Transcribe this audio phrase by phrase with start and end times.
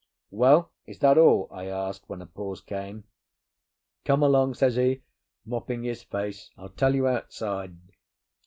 [0.31, 3.03] "Well, is that all?" I asked, when a pause came.
[4.03, 5.03] "Come along," says he,
[5.45, 7.77] mopping his face; "I'll tell you outside."